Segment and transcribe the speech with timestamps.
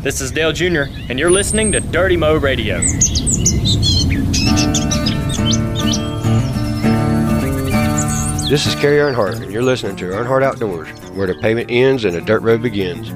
[0.00, 2.78] This is Dale Jr., and you're listening to Dirty Mo Radio.
[8.48, 12.14] This is Kerry Earnhardt, and you're listening to Earnhardt Outdoors, where the pavement ends and
[12.14, 13.08] the dirt road begins.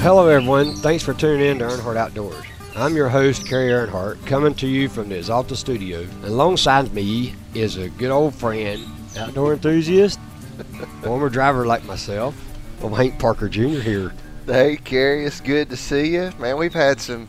[0.00, 0.76] Hello, everyone.
[0.76, 2.44] Thanks for tuning in to Earnhardt Outdoors.
[2.76, 6.02] I'm your host, Kerry Earnhardt, coming to you from the Axalta Studio.
[6.02, 8.80] And alongside me is a good old friend,
[9.18, 10.18] outdoor enthusiast,
[11.02, 12.34] former driver like myself,
[12.82, 13.80] old Hank Parker Jr.
[13.80, 14.12] here.
[14.46, 16.56] Hey, Kerry, it's good to see you, man.
[16.56, 17.28] We've had some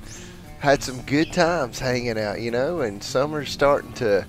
[0.59, 4.25] had some good times hanging out, you know, and summer's starting to.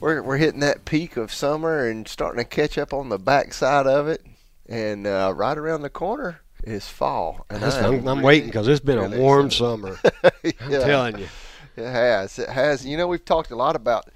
[0.00, 3.86] We're we're hitting that peak of summer and starting to catch up on the backside
[3.86, 4.24] of it,
[4.68, 7.44] and uh, right around the corner is fall.
[7.50, 9.58] And That's- I am I'm, I'm really, waiting because it's been a warm excited.
[9.58, 9.98] summer.
[10.44, 10.78] I'm Yeah.
[10.84, 11.28] telling you.
[11.76, 12.38] It has.
[12.38, 12.84] It has.
[12.84, 14.08] You know, we've talked a lot about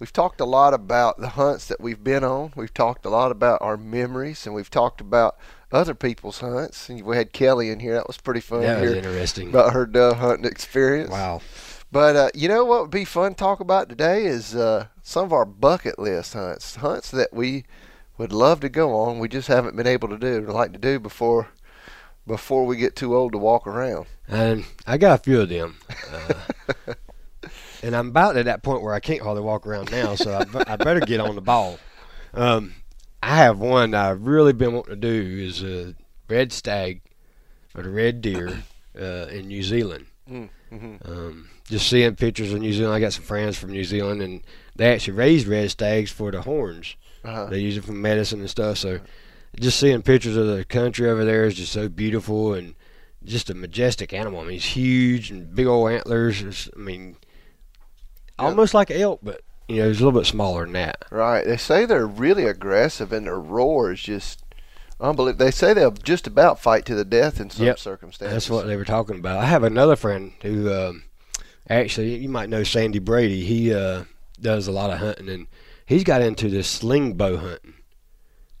[0.00, 2.52] we've talked a lot about the hunts that we've been on.
[2.56, 5.38] We've talked a lot about our memories, and we've talked about
[5.70, 6.88] other people's hunts.
[6.88, 7.94] And we had Kelly in here.
[7.94, 8.62] That was pretty fun.
[8.62, 9.50] That was interesting.
[9.50, 11.10] about her dove hunting experience.
[11.10, 11.42] Wow.
[11.92, 15.24] But uh, you know what would be fun to talk about today is uh, some
[15.24, 17.64] of our bucket list hunts, hunts that we
[18.16, 19.18] would love to go on.
[19.18, 21.48] We just haven't been able to do, like to do before
[22.26, 24.06] before we get too old to walk around.
[24.28, 25.78] And I got a few of them.
[26.12, 26.94] Uh,
[27.82, 30.44] and I'm about at that point where I can't hardly walk around now, so I,
[30.44, 31.78] be- I better get on the ball.
[32.34, 32.74] Um,
[33.22, 35.94] I have one I've really been wanting to do is a
[36.28, 37.02] red stag
[37.74, 38.62] or the red deer
[38.98, 40.06] uh, in New Zealand.
[40.30, 40.96] Mm-hmm.
[41.04, 44.42] Um, just seeing pictures of New Zealand, I got some friends from New Zealand, and
[44.76, 46.96] they actually raise red stags for the horns.
[47.24, 47.46] Uh-huh.
[47.46, 48.78] They use it for medicine and stuff.
[48.78, 49.00] So,
[49.58, 52.74] just seeing pictures of the country over there is just so beautiful and
[53.24, 54.40] just a majestic animal.
[54.40, 56.70] I mean, he's huge and big old antlers.
[56.74, 57.16] I mean.
[58.40, 61.04] Almost like elk, but you know, he's a little bit smaller than that.
[61.10, 61.44] Right.
[61.44, 64.42] They say they're really aggressive and their roar is just
[65.00, 65.44] unbelievable.
[65.44, 67.78] They say they'll just about fight to the death in some Yep.
[67.78, 68.34] circumstances.
[68.34, 69.38] That's what they were talking about.
[69.38, 71.04] I have another friend who, um,
[71.68, 73.44] actually, you might know Sandy Brady.
[73.44, 74.04] He uh,
[74.40, 75.46] does a lot of hunting, and
[75.86, 77.74] he's got into this sling bow hunting.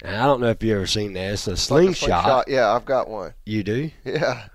[0.02, 1.32] And I don't know if you ever seen that.
[1.32, 2.44] It's a Like a slingshot.
[2.48, 3.34] Yeah, I've got one.
[3.44, 3.90] You do?
[4.04, 4.46] Yeah.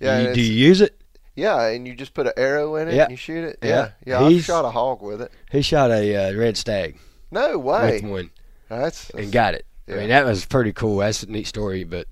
[0.00, 0.20] Yeah.
[0.28, 0.97] you, do you use it?
[1.38, 3.02] Yeah, and you just put an arrow in it Yeah.
[3.04, 3.58] and you shoot it.
[3.62, 3.90] Yeah.
[4.04, 4.20] Yeah.
[4.20, 4.26] Yeah.
[4.26, 5.32] I've shot a hog with it.
[5.50, 6.98] He shot a uh, red stag
[7.30, 8.00] No way.
[8.00, 8.30] with one
[8.68, 9.64] That's, and got it.
[9.88, 10.98] I mean, that was pretty cool.
[10.98, 11.84] That's a neat story.
[11.84, 12.06] But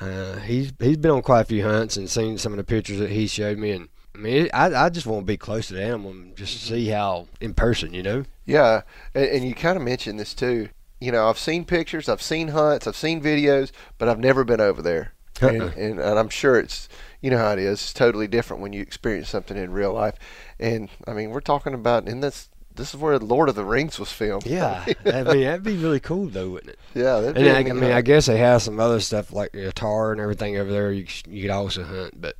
[0.00, 2.98] uh, he's he's been on quite a few hunts and seen some of the pictures
[2.98, 3.70] that he showed me.
[3.72, 6.56] And I mean, I I just want to be close to the animal and just
[6.58, 6.74] Mm-hmm.
[6.74, 8.24] see how in person, you know.
[8.44, 8.82] Yeah,
[9.14, 10.68] and, and you kind of mentioned this too.
[11.00, 14.60] You know, I've seen pictures, I've seen hunts, I've seen videos, but I've never been
[14.60, 15.12] over there.
[15.40, 15.70] And, Uh-uh.
[15.76, 16.88] and, and I'm sure it's,
[17.20, 17.80] you know how it is.
[17.80, 20.14] It's totally different when you experience something in real life.
[20.58, 23.98] And I mean, we're talking about, and this this is where Lord of the Rings
[23.98, 24.46] was filmed.
[24.46, 26.78] Yeah, I mean that'd be really cool though, wouldn't it?
[26.94, 27.20] yeah.
[27.20, 29.72] that'd And be I, I mean, I guess they have some other stuff like the
[29.72, 30.92] tahr and everything over there.
[30.92, 32.36] You you could also hunt, but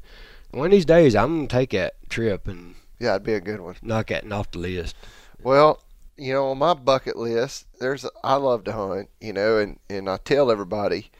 [0.50, 3.60] one of these days I'm gonna take that trip and yeah, it'd be a good
[3.60, 3.76] one.
[3.82, 4.96] knock that off the list.
[5.42, 5.82] Well,
[6.16, 10.08] you know, on my bucket list, there's I love to hunt, you know, and and
[10.08, 11.10] I tell everybody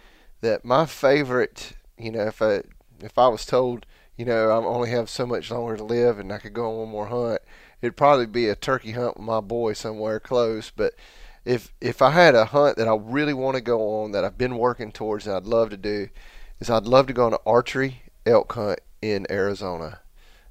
[0.40, 2.62] that my favorite, you know, if I
[3.00, 3.86] if I was told,
[4.16, 6.78] you know, I only have so much longer to live and I could go on
[6.78, 7.40] one more hunt,
[7.80, 10.70] it'd probably be a turkey hunt with my boy somewhere close.
[10.74, 10.94] But
[11.44, 14.38] if if I had a hunt that I really want to go on that I've
[14.38, 16.08] been working towards and I'd love to do,
[16.60, 20.00] is I'd love to go on an archery elk hunt in Arizona.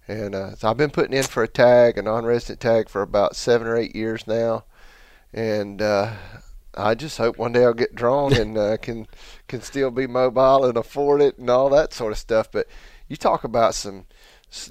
[0.07, 3.35] And uh, so I've been putting in for a tag, a non-resident tag, for about
[3.35, 4.63] seven or eight years now,
[5.33, 6.13] and uh,
[6.73, 9.07] I just hope one day I'll get drawn and uh, can
[9.47, 12.51] can still be mobile and afford it and all that sort of stuff.
[12.51, 12.67] But
[13.07, 14.05] you talk about some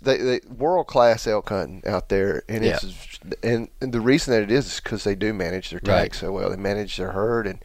[0.01, 4.51] they, they, world-class elk hunting out there, and it's and, and the reason that it
[4.51, 6.15] is is because they do manage their tag Right.
[6.15, 6.49] so well.
[6.51, 7.59] They manage their herd and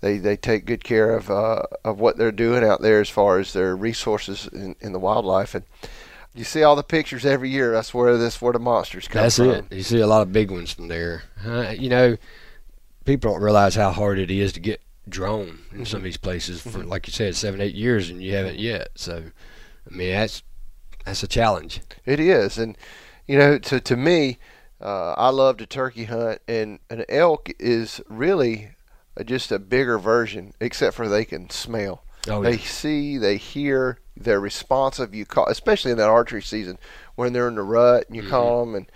[0.00, 3.38] they, they take good care of uh, of what they're doing out there as far
[3.40, 5.64] as their resources in, in the wildlife and.
[6.34, 7.72] You see all the pictures every year.
[7.72, 9.48] That's where this where the monsters come That's from.
[9.52, 9.72] it.
[9.72, 11.22] You see a lot of big ones from there.
[11.42, 12.18] Uh, you know,
[13.06, 16.60] people don't realize how hard it is to get drone in some of these places
[16.62, 18.88] for, like you said, seven, eight years, and you haven't yet.
[18.96, 19.24] So,
[19.90, 20.42] I mean, that's
[21.04, 21.80] that's a challenge.
[22.04, 22.76] It is, and
[23.26, 24.38] you know, to to me,
[24.80, 28.70] uh, I love to turkey hunt, and an elk is really
[29.24, 32.02] just a bigger version, except for they can smell.
[32.28, 32.64] Oh, they yeah.
[32.64, 35.14] see, they hear, they're responsive.
[35.14, 36.78] You call, especially in that archery season
[37.14, 38.28] when they're in the rut, and you Mhm.
[38.30, 38.90] call them, and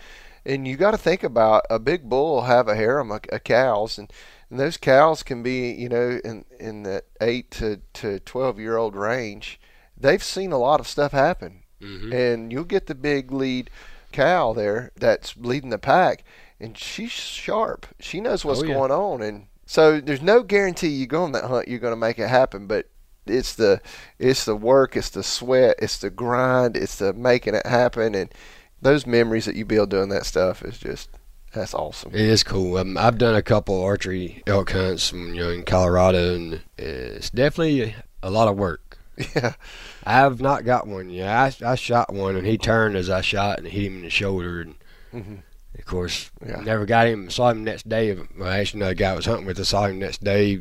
[0.44, 3.44] and you got to think about a big bull will have a harem of, of
[3.44, 4.10] cows, and
[4.50, 8.76] and those cows can be, you know, in in that eight to to twelve year
[8.76, 9.60] old range.
[9.96, 13.70] They've seen a lot of stuff happen hmm and you'll get the big lead
[14.12, 16.24] cow there that's leading the pack,
[16.58, 17.86] and she's sharp.
[18.00, 18.74] She knows what's Oh, yeah.
[18.74, 21.96] going on, and So there's no guarantee you go on that hunt you're going to
[21.96, 22.86] make it happen, but
[23.26, 23.80] it's the
[24.18, 28.34] it's the work, it's the sweat, it's the grind, it's the making it happen, and
[28.82, 31.08] those memories that you build doing that stuff is just
[31.52, 32.12] that's awesome.
[32.14, 32.76] It is cool.
[32.76, 37.94] Um, I've done a couple archery elk hunts, you know, in Colorado, and it's definitely
[38.22, 38.98] a lot of work.
[39.34, 39.54] Yeah,
[40.04, 41.28] I've not got one yet.
[41.62, 44.10] I, I shot one, and he turned as I shot and hit him in the
[44.10, 44.74] shoulder, and
[45.12, 45.42] Mhm.
[45.78, 46.60] of course, Yeah.
[46.60, 47.28] never got him.
[47.30, 48.16] Saw him next day.
[48.38, 49.58] Well, actually, another guy I was hunting with.
[49.58, 50.60] I saw him next day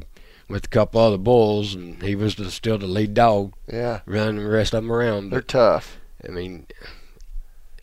[0.50, 4.38] with a couple other bulls, and he was the, still the lead dog, yeah, running
[4.44, 5.30] the rest of them around.
[5.30, 5.98] they're tough.
[6.28, 6.66] I mean,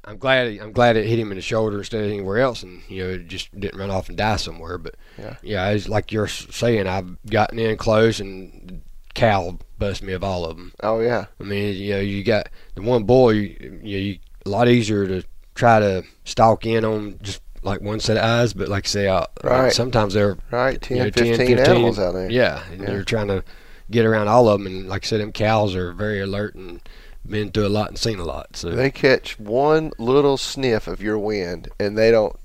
[0.06, 2.80] I'm glad I'm glad it hit him in the shoulder instead of anywhere else, and
[2.88, 4.78] you know, it just didn't run off and die somewhere.
[4.78, 5.36] But Yeah.
[5.42, 8.82] yeah, it's like you're saying, I've gotten in close and
[9.14, 10.72] Cal bust me of all of them.
[10.82, 14.48] Oh yeah, I mean, you know, you got the one bull, you, you, you a
[14.50, 15.24] lot easier to
[15.54, 19.08] try to stalk in on just like one set of eyes, but like I say,
[19.08, 19.72] uh, Right.
[19.72, 20.80] sometimes they're right.
[20.80, 22.30] 10, you know, 10, 15, 15, animals out there.
[22.30, 22.92] yeah, and Yeah.
[22.92, 23.42] you're trying to
[23.90, 26.80] get around all of them, and like I said, them cows are very alert and
[27.28, 28.56] been through a lot and seen a lot.
[28.56, 32.36] So They catch one little sniff of your wind, and they don't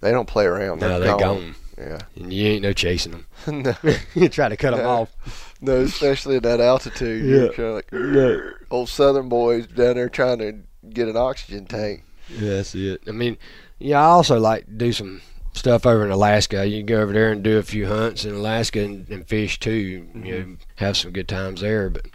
[0.00, 0.80] they don't play around.
[0.80, 1.54] no, They're they're gone.
[1.76, 1.98] Yeah.
[2.16, 3.26] and you ain't no chasing them.
[3.46, 3.74] no,
[4.14, 5.54] you try to cut them off.
[5.60, 7.24] no, especially at that altitude.
[7.24, 7.52] You're Yeah.
[7.52, 8.50] kinda like No.
[8.70, 10.56] old Southern boys down there trying to
[10.90, 12.02] get an oxygen tank.
[12.28, 13.02] Yeah, that's it.
[13.06, 13.38] I mean,
[13.78, 15.22] yeah, I also like to do some
[15.52, 16.66] stuff over in Alaska.
[16.66, 19.58] You can go over there and do a few hunts in Alaska and, and fish
[19.60, 19.70] too.
[19.72, 20.22] You mm-hmm.
[20.22, 21.90] know, have some good times there.
[21.90, 22.06] But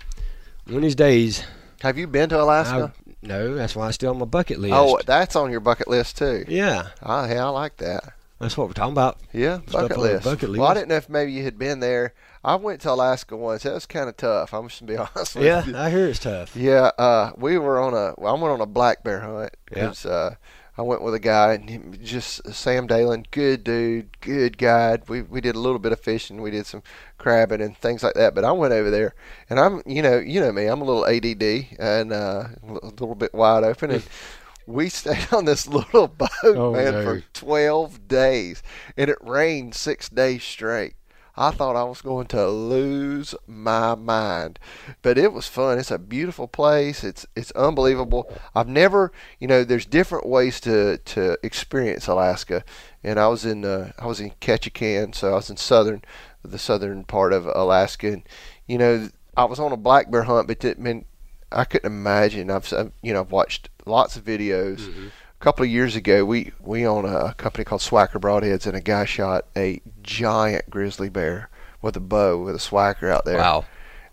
[0.66, 1.44] one of these days,
[1.84, 2.94] Have you been to Alaska?
[2.98, 4.74] I, no, that's why it's still on my bucket list.
[4.76, 6.46] oh, that's on your bucket list too.
[6.48, 8.14] yeah, Ah, yeah, I like that.
[8.40, 9.18] that's what we're talking about.
[9.32, 10.44] Yeah, bucket on the list.
[10.58, 12.14] Well, I didn't know if maybe you had been there.
[12.44, 13.64] I went to Alaska once.
[13.64, 14.54] That was kind of tough.
[14.54, 15.78] I'm just gonna be honest with Yeah, you.
[15.78, 16.56] I hear it's tough.
[16.56, 18.16] Yeah, uh, we were on a.
[18.18, 19.56] Well, I went on a black bear hunt.
[19.76, 19.94] Yeah.
[20.10, 20.36] uh,
[20.78, 25.08] I went with a guy, and just Sam Dalen, good dude, good guide.
[25.08, 26.82] We we did a little bit of fishing, we did some
[27.20, 28.34] crabbing and things like that.
[28.34, 29.14] But I went over there,
[29.50, 33.14] and I'm, you know, you know me, I'm a little ADD and uh, a little
[33.16, 34.04] bit wide open, and
[34.66, 37.04] we stayed on this little boat, Oh, man, no.
[37.04, 38.64] for 12 days,
[38.98, 40.96] and it rained six days straight.
[41.36, 44.60] I thought I was going to lose my mind,
[45.02, 45.80] but it was fun.
[45.80, 47.04] It's a beautiful place.
[47.04, 48.32] It's it's unbelievable.
[48.54, 52.64] I've never, you know, there's different ways to to experience Alaska,
[53.04, 56.04] and I was in uh, I was in Ketchikan, so I was in southern,
[56.44, 58.24] the southern part of Alaska, and
[58.68, 61.08] you know, I was on a black bear hunt, but it meant
[61.52, 62.52] I couldn't imagine.
[62.52, 62.72] I've
[63.02, 64.82] you know I've watched lots of videos.
[64.82, 65.08] Mm-hmm.
[65.44, 68.80] A couple of years ago, we we own a company called Swhacker Broadheads, and a
[68.80, 71.50] guy shot a giant grizzly bear
[71.82, 73.40] with a bow with a Swhacker out there.
[73.40, 73.66] Wow.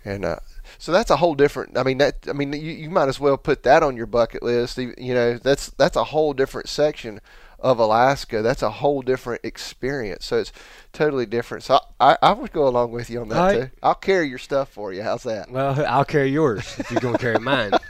[0.04, 0.40] And uh,
[0.76, 1.78] so that's a whole different.
[1.78, 4.42] I mean, that I mean, you, you might as well put that on your bucket
[4.42, 4.76] list.
[4.76, 7.20] You you know, that's that's a whole different section
[7.60, 8.42] of Alaska.
[8.42, 10.24] That's a whole different experience.
[10.24, 10.50] So it's
[10.92, 11.62] totally different.
[11.62, 13.70] So I, I would go along with you on that All right.
[13.70, 13.70] too.
[13.84, 15.04] I'll carry your stuff for you.
[15.04, 15.48] How's that?
[15.48, 17.70] Well, I'll carry yours if you're gonna carry mine.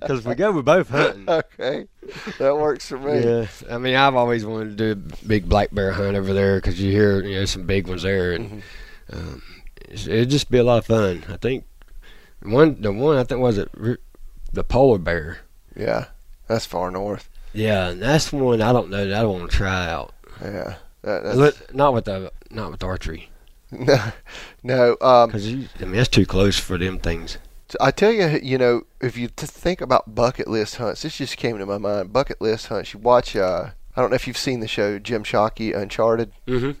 [0.00, 1.28] Because we go, we're both hunting.
[1.28, 1.86] Okay,
[2.38, 3.20] that works for me.
[3.20, 6.56] Yeah, I mean, I've always wanted to do a big black bear hunt over there
[6.56, 8.62] because you hear, you know, some big ones there, and
[9.12, 9.42] um,
[9.82, 11.24] it's, it'd just be a lot of fun.
[11.28, 11.64] I think
[12.42, 13.70] one, the one I think was it
[14.52, 15.40] the polar bear.
[15.76, 16.06] Yeah,
[16.46, 17.28] that's far north.
[17.52, 20.12] Yeah, and that's one I don't know that I want to try out.
[20.42, 23.30] Yeah, that, not with the not with archery
[23.70, 24.12] no,
[24.62, 24.96] no.
[25.00, 27.38] Um, because I mean that's too close for them things.
[27.80, 31.58] I tell you, you know, if you think about bucket list hunts, this just came
[31.58, 32.12] to my mind.
[32.12, 32.94] Bucket list hunts.
[32.94, 33.36] You watch.
[33.36, 36.32] Uh, I don't know if you've seen the show Jim Shockey Uncharted.
[36.46, 36.72] Mm-hmm.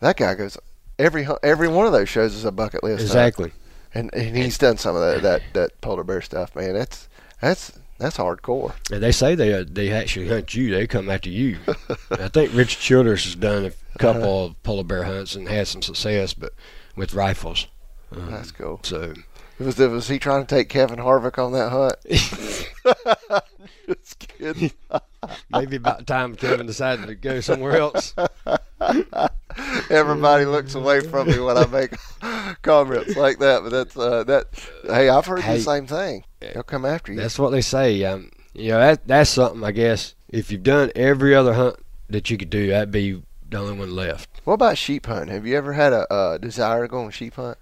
[0.00, 0.58] That guy goes
[0.98, 2.98] every every one of those shows is a bucket list.
[2.98, 3.08] hunt.
[3.08, 3.52] Exactly.
[3.94, 6.54] And and he's done some of that that that polar bear stuff.
[6.54, 7.08] Man, that's
[7.40, 8.74] that's that's hardcore.
[8.92, 10.70] And they say they uh, they actually hunt you.
[10.70, 11.58] They come after you.
[12.10, 15.82] I think Richard Childress has done a couple of polar bear hunts and had some
[15.82, 16.52] success, but
[16.96, 17.66] with rifles.
[18.12, 18.80] Um, That's cool.
[18.82, 19.14] So
[19.58, 21.96] Was was he trying to take Kevin Harvick on that hunt?
[23.86, 24.70] Just kidding.
[25.50, 28.14] maybe about time Kevin decided to go somewhere else.
[29.90, 31.90] Everybody looks away from me when I make
[32.62, 33.62] comments like that.
[33.62, 34.46] But that's uh, that.
[34.84, 35.56] Hey, I've heard Hey.
[35.56, 36.24] the same thing.
[36.40, 37.18] They'll come after you.
[37.18, 38.04] That's what they say.
[38.04, 40.14] Um, you know that that's something I guess.
[40.28, 41.76] If you've done every other hunt
[42.08, 44.28] that you could do, that'd be the only one left.
[44.44, 45.34] What about sheep hunting?
[45.34, 47.58] Have you ever had a, a desire to go on sheep hunt?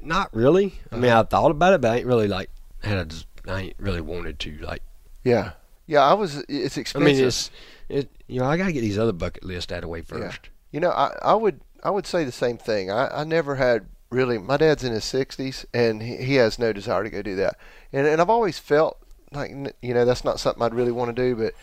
[0.00, 0.74] Not really.
[0.92, 1.20] I mean, uh-huh.
[1.20, 2.50] I thought about it, but I ain't really like
[2.82, 3.04] had a.
[3.04, 4.82] des- I ain't really wanted to like.
[5.22, 5.52] Yeah,
[5.86, 6.00] yeah.
[6.00, 6.44] I was.
[6.48, 7.08] It's expensive.
[7.08, 7.50] I mean, it's
[7.88, 8.10] it.
[8.26, 10.48] You know, I gotta get these other bucket lists out of the way first.
[10.70, 12.90] You know, I, I would I would say the same thing.
[12.90, 14.38] I, I never had really.
[14.38, 17.56] My dad's in his sixties, and he, he has no desire to go do that.
[17.92, 18.98] And and I've always felt
[19.32, 19.50] like
[19.82, 21.36] you know that's not something I'd really want to do.
[21.36, 21.54] But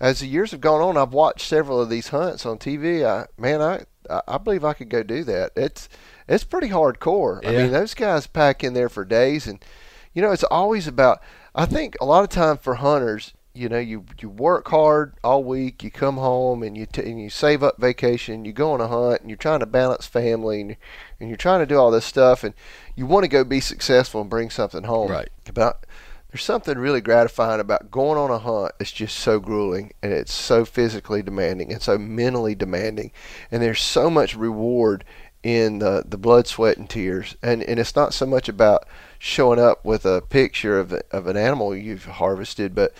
[0.00, 3.04] as the years have gone on, I've watched several of these hunts on TV.
[3.04, 3.84] I, man, I
[4.26, 5.52] I believe I could go do that.
[5.56, 5.88] It's
[6.26, 7.44] it's pretty hardcore.
[7.46, 9.62] I mean, those guys pack in there for days, and
[10.12, 11.20] you know, it's always about.
[11.54, 15.42] I think a lot of time for hunters, you know, you you work hard all
[15.42, 18.80] week, you come home and you t- and you save up vacation, you go on
[18.80, 20.76] a hunt, and you're trying to balance family, and,
[21.18, 22.54] and you're trying to do all this stuff, and
[22.94, 25.10] you want to go be successful and bring something home.
[25.10, 25.28] Right.
[25.52, 25.84] But
[26.30, 28.72] there's something really gratifying about going on a hunt.
[28.78, 33.12] It's just so grueling and it's so physically demanding and so mentally demanding,
[33.50, 35.04] and there's so much reward
[35.42, 37.36] in the the blood, sweat, and tears.
[37.42, 38.86] And and it's not so much about
[39.18, 42.92] showing up with a picture of of an animal you've harvested, but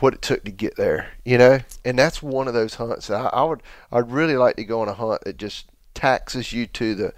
[0.00, 1.60] what it took to get there, you know.
[1.84, 3.08] And that's one of those hunts.
[3.08, 6.52] that I, I would I'd really like to go on a hunt that just taxes
[6.52, 7.14] you to the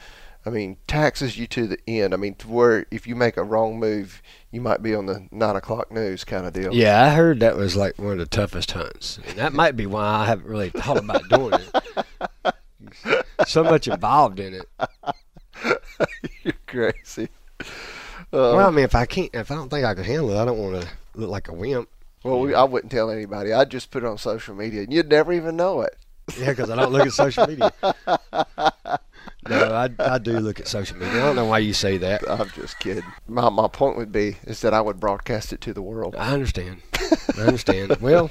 [0.46, 2.14] I mean, taxes you to the end.
[2.14, 4.22] I mean, to where if you make a wrong move,
[4.52, 6.72] you might be on the nine o'clock news kind of deal.
[6.72, 9.86] Yeah, I heard that was like one of the toughest hunts, and that might be
[9.86, 12.54] why I haven't really thought about doing it.
[13.46, 14.68] So much involved in it.
[16.42, 17.28] You're crazy.
[18.30, 20.40] Well, I Uh, mean, if I can't, if I don't think I can handle it,
[20.40, 21.88] I don't want to look like a wimp.
[22.24, 23.52] well, we, I wouldn't tell anybody.
[23.52, 25.96] I'd just put it on social media, and you'd never even know it.
[26.38, 27.72] Yeah, because I don't look at social media.
[29.76, 31.22] I, I do look at social media.
[31.22, 32.28] I don't know why you say that.
[32.28, 33.04] I'm just kidding.
[33.28, 36.14] My my point would be is that I would broadcast it to the world.
[36.16, 36.82] I understand.
[37.36, 37.96] I understand.
[38.00, 38.30] Well,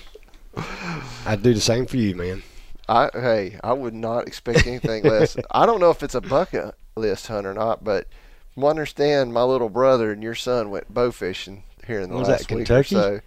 [1.25, 2.44] I'd do the same for you, man.
[2.88, 5.38] I hey, I would not expect anything less.
[5.52, 8.08] I don't know if it's a bucket list hunt or not, but
[8.54, 12.10] from what I understand, my little brother and your son went bow fishing here in
[12.10, 12.96] the Was that last week Kentucky?
[12.96, 13.22] or so.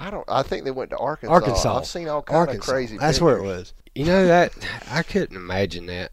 [0.00, 0.24] I don't.
[0.28, 1.32] I think they went to Arkansas.
[1.32, 1.78] Arkansas.
[1.78, 2.70] I've seen all kind Arkansas.
[2.70, 2.98] of crazy.
[2.98, 3.72] That's where it was.
[3.94, 4.52] You know that
[4.90, 6.12] I couldn't imagine that.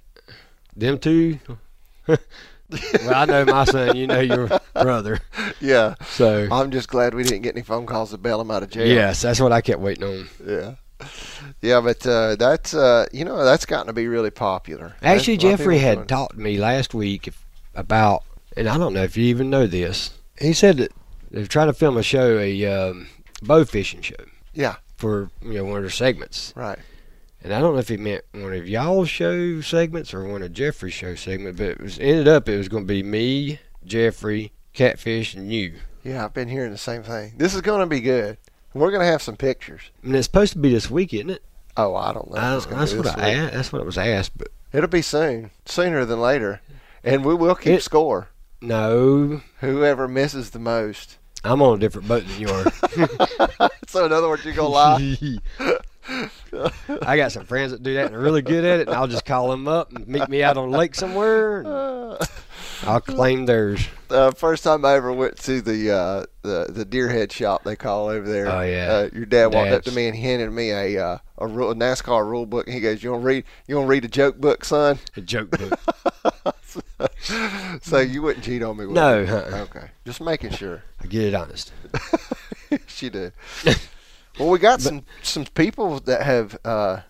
[0.76, 1.40] Them two.
[2.08, 2.18] well,
[3.14, 3.96] I know my son.
[3.96, 5.20] You know your brother.
[5.60, 8.64] Yeah, So I'm just glad we didn't get any phone calls to bail him out
[8.64, 8.88] of jail.
[8.88, 10.30] yes, that's what I kept waiting on.
[10.46, 10.76] Yeah.
[11.62, 14.94] Yeah, but uh, that's uh, you know that's gotten to be really popular.
[15.02, 17.46] Actually, That's- a lot of Jeffrey had doing talked to me last week if,
[17.76, 18.24] about,
[18.58, 20.12] and I don't know if you even know this.
[20.40, 20.92] He said that
[21.32, 23.08] they're trying to film a show, a um,
[23.42, 24.16] bow fishing show.
[24.54, 24.76] Yeah.
[24.98, 26.80] For you know one of their segments, right.
[27.44, 30.54] And I don't know if he meant one of y'all's show segments or one of
[30.54, 34.52] Jeffrey's show segments, but it was ended up it was going to be me, Jeffrey,
[34.74, 35.76] Catfish, and you.
[36.04, 37.34] Yeah, I've been hearing the same thing.
[37.38, 38.38] This is going to be good.
[38.74, 39.82] We're going to have some pictures.
[40.04, 41.44] And it's supposed to be this week, isn't it?
[41.76, 42.38] Oh, I don't know.
[42.38, 45.50] I don't, that's what I asked, that's what it was asked, but It'll be soon,
[45.66, 46.62] sooner than later,
[47.04, 48.30] and we will keep It- score.
[48.62, 51.18] no, Whoever misses the most.
[51.44, 53.70] I'm on a different boat than you are.
[53.88, 55.18] so in other words, you're gonna lie.
[57.04, 59.08] I got some friends that do that and are really good at it, and I'll
[59.08, 61.64] just call them up and meet me out on the lake somewhere.
[62.84, 63.88] I'll claim theirs.
[64.10, 67.76] uh, first time I ever went to the uh, the the deer head shop they
[67.76, 68.48] call over there.
[68.50, 68.92] Oh, yeah.
[68.92, 71.76] Uh, your dad walked up to me and handed me a uh, a, rule, a
[71.76, 72.68] NASCAR rule book.
[72.68, 73.44] And he goes, "You want to read?
[73.68, 75.80] You want to read a joke book, son?" A joke book.
[77.82, 78.86] so you wouldn't cheat on me?
[78.86, 79.28] Would No, you?
[79.28, 79.68] uh-uh.
[79.70, 80.84] Okay, just making sure.
[81.04, 81.72] I get it honest.
[82.88, 83.34] she did.
[84.40, 87.02] Well, we got some some people that have uh,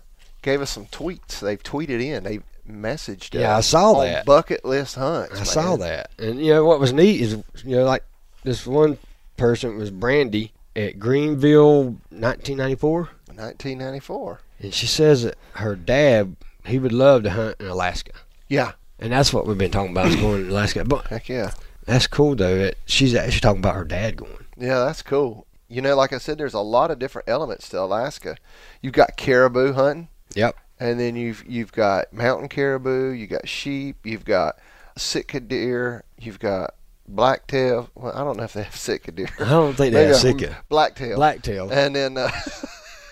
[0.41, 1.39] gave us some tweets.
[1.39, 2.23] They've tweeted in.
[2.23, 3.33] They messaged.
[3.33, 4.25] Yeah, I saw that.
[4.25, 5.39] bucket list hunts.
[5.39, 6.11] I saw that.
[6.17, 7.33] And you know what was neat is
[7.63, 8.03] you know like
[8.43, 8.97] this one
[9.37, 14.39] person was Brandy at Greenville 1994 1994.
[14.59, 18.11] and she says that her dad he would love to hunt in Alaska.
[18.47, 18.73] Yeah.
[18.99, 20.83] And that's what we've been talking about is going to Alaska.
[20.83, 21.51] But Heck yeah.
[21.85, 24.45] that's cool though that she's actually talking about her dad going.
[24.57, 25.47] Yeah, that's cool.
[25.69, 28.37] You know, like I said, there's a lot of different elements to Alaska.
[28.81, 30.09] You've got caribou hunting.
[30.35, 30.55] Yep.
[30.79, 33.11] And then you've you've got mountain caribou.
[33.11, 34.05] You got sheep.
[34.05, 34.57] You've got
[34.97, 36.03] Sitka deer.
[36.17, 36.75] You've got
[37.07, 37.89] blacktail.
[37.95, 39.29] Well, I don't know if they have Sitka deer.
[39.39, 40.57] I don't think they Maybe have a Sika.
[40.69, 41.15] Blacktail.
[41.17, 41.69] Blacktail.
[41.71, 42.31] And then uh,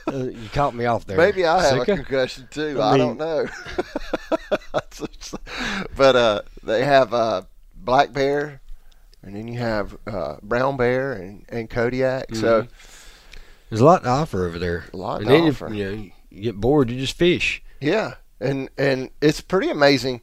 [0.08, 1.18] Uh, you caught me off there.
[1.18, 2.80] maybe I have a concussion too.
[2.80, 3.46] I I, don't know.
[5.98, 7.42] but uh, they have uh,
[7.76, 8.62] black bear,
[9.28, 12.34] and then you have uh, brown bear and, and Kodiak.
[12.34, 12.68] So
[13.70, 14.86] There's a lot to offer over there.
[14.94, 15.68] a lot and to then offer.
[15.68, 17.62] if you know you get bored, you just fish.
[17.82, 20.22] Yeah, and and it's pretty amazing.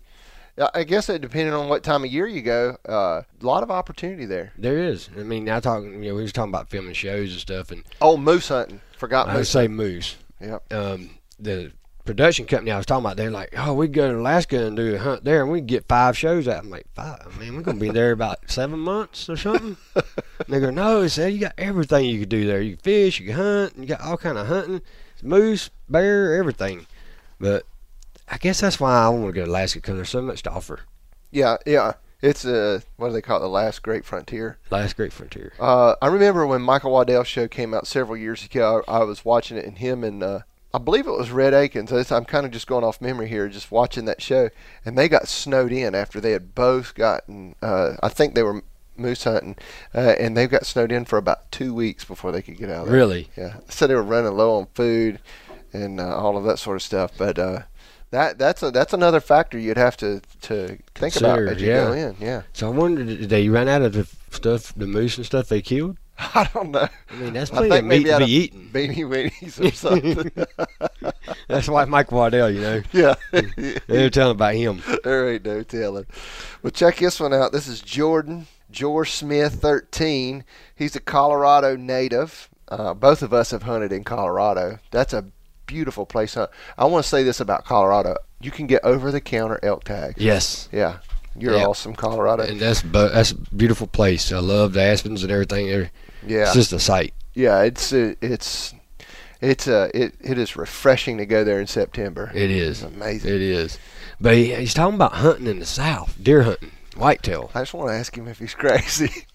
[0.73, 3.70] I- guess it depending on what time of year you go, uh, a lot of
[3.73, 4.52] opportunity there.
[4.56, 5.08] There is.
[5.18, 5.82] I mean, I talk.
[5.82, 8.80] You know, we was talking about filming shows and stuff, and Oh, moose hunting.
[8.96, 9.50] Forgot I moose.
[9.50, 10.16] say moose.
[10.40, 10.73] Yep.
[10.73, 11.73] Um, the
[12.04, 14.94] production company I was talking about, they're like, "Oh, we go to Alaska and do
[14.94, 17.38] a hunt there, and we get five shows out." I'm like, five?
[17.38, 20.04] Man, we're gonna be there about seven months or something." and
[20.49, 22.61] they go, "No," said, "You got everything you could do there.
[22.61, 24.82] You can fish, you can hunt, you got all kind of hunting,
[25.23, 26.87] moose, bear, everything."
[27.40, 27.64] But
[28.28, 30.50] I guess that's why I want to go to Alaska because there's so much to
[30.50, 30.80] offer.
[31.30, 31.94] Yeah, yeah.
[32.23, 33.40] It's a what do they call it?
[33.40, 34.56] The last great frontier.
[34.70, 35.52] Last Great Frontier.
[35.61, 38.82] Uh, I remember when Michael Waddell's show came out several years ago.
[38.88, 40.38] I, I was watching it, and him and uh,
[40.75, 41.93] I believe it was Red Akins.
[42.11, 44.50] I'm kind of just going off memory here, just watching that show,
[44.85, 47.54] and they got snowed in after they had both gotten.
[47.62, 48.64] Uh, I think they were
[48.97, 49.57] moose hunting,
[49.95, 52.83] uh, and they got snowed in for about two weeks before they could get out
[52.83, 52.97] of there.
[52.97, 53.28] Really?
[53.37, 55.21] Yeah, so they were running low on food
[55.73, 57.12] and uh, all of that sort of stuff.
[57.16, 57.62] But uh,
[58.11, 61.85] that that's a that's another factor you'd have to to think about as you yeah.
[61.85, 62.16] go in.
[62.19, 65.49] Yeah, So I wondered, did they run out of the stuff, the moose and stuff
[65.49, 65.99] they killed?
[66.18, 66.88] I don't know.
[67.11, 68.71] I mean, that's I plenty think of meat to be eaten.
[68.73, 71.12] Beanie weenies or something.
[71.49, 73.14] That's why Mike Waddell, you know, yeah.
[73.87, 74.83] they're telling about him.
[75.02, 76.06] there ain't no telling.
[76.62, 77.52] Well, check this one out.
[77.52, 80.44] This is Jordan George Smith, 13.
[80.75, 82.50] He's a Colorado native.
[82.68, 84.80] Uh, both of us have hunted in Colorado.
[84.90, 85.26] That's a
[85.66, 86.33] beautiful place.
[86.33, 86.50] to hunt.
[86.76, 88.16] I want to say this about Colorado.
[88.40, 90.21] You can get over the counter elk tags.
[90.21, 90.99] Yes, Yeah.
[91.37, 92.45] You're awesome, Colorado.
[92.45, 94.31] and that's that's a beautiful place.
[94.33, 95.67] I love the aspens and everything.
[95.69, 95.91] There,
[96.26, 96.43] Yeah.
[96.45, 97.12] it's just a sight.
[97.35, 98.75] yeah, it's uh, it's
[99.41, 102.31] it's uh it, it is refreshing to go there in September.
[102.35, 103.35] It it's amazing.
[103.35, 103.79] It is.
[104.21, 107.50] But he, he's talking about hunting in the south, deer hunting, whitetail.
[107.55, 109.26] I just want to ask him if he's crazy.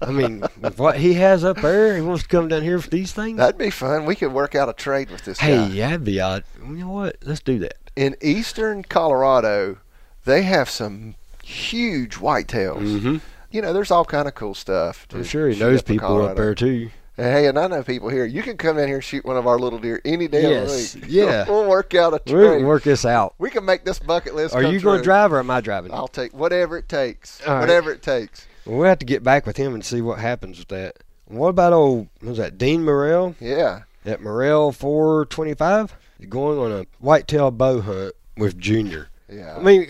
[0.00, 0.44] I mean,
[0.76, 3.38] what he has up there, he wants to come down here for these things.
[3.38, 4.04] That'd be fun.
[4.06, 5.66] We could work out a trade with this hey, guy.
[5.68, 6.44] yeah, that'd be odd.
[6.60, 7.16] You know what?
[7.24, 7.74] Let's do that.
[7.96, 9.78] In eastern Colorado,
[10.24, 12.80] they have some huge whitetails.
[12.82, 13.16] Mm-hmm.
[13.50, 15.06] You know, there's all kind of cool stuff.
[15.12, 16.90] I'm sure he knows up people up there too.
[17.16, 18.24] Hey, and I know people here.
[18.24, 20.94] You can come in here and shoot one of our little deer any day Yes,
[20.94, 21.14] of the week.
[21.14, 21.44] yeah.
[21.46, 22.56] we'll work out a We trade.
[22.58, 23.34] can work this out.
[23.38, 24.54] We can make this bucket list.
[24.54, 25.92] Are you going to drive or am I driving?
[25.92, 27.46] I'll take whatever it takes.
[27.46, 27.60] All right.
[27.60, 28.46] whatever it takes.
[28.64, 30.96] We'll have to get back with him and see what happens with that.
[31.26, 33.80] What about old, what was that, Dean Morrell Yeah.
[34.06, 35.94] at Morrell 425?
[36.30, 39.08] Going on a whitetail bow hunt with Junior.
[39.28, 39.56] Yeah.
[39.56, 39.86] I mean,